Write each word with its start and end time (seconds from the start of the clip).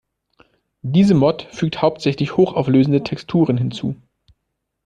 Diese 0.81 1.13
Mod 1.13 1.43
fügt 1.51 1.83
hauptsächlich 1.83 2.35
hochauflösende 2.35 3.03
Texturen 3.03 3.55
hinzu. 3.55 3.95